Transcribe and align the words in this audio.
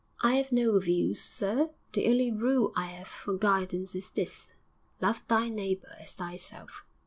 'I 0.23 0.39
'ave 0.39 0.49
no 0.51 0.79
views, 0.79 1.21
sir. 1.21 1.69
The 1.93 2.07
only 2.07 2.31
rule 2.31 2.73
I 2.75 2.91
'ave 2.95 3.03
for 3.05 3.37
guidance 3.37 3.93
is 3.93 4.09
this 4.09 4.49
love 4.99 5.21
thy 5.27 5.47
neighbour 5.49 5.95
as 5.99 6.15
thyself.' 6.15 6.83